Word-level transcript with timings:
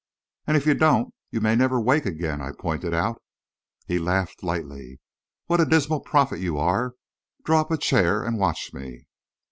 "And 0.47 0.57
if 0.57 0.65
you 0.65 0.73
don't, 0.73 1.13
you 1.29 1.39
may 1.41 1.55
never 1.55 1.79
wake 1.79 2.07
again," 2.07 2.41
I 2.41 2.53
pointed 2.57 2.91
out. 2.91 3.21
He 3.85 3.99
laughed 3.99 4.41
lightly. 4.41 4.99
"What 5.45 5.59
a 5.61 5.65
dismal 5.65 5.99
prophet 5.99 6.39
you 6.39 6.57
are! 6.57 6.95
Draw 7.45 7.61
up 7.61 7.69
a 7.69 7.77
chair 7.77 8.23
and 8.23 8.39
watch 8.39 8.73
me." 8.73 9.05